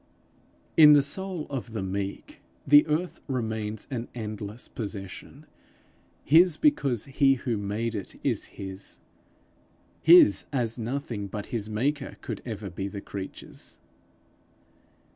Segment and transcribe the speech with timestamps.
[0.75, 5.45] In the soul of the meek, the earth remains an endless possession
[6.23, 8.97] his because he who made it is his
[10.01, 13.77] his as nothing but his maker could ever be the creature's.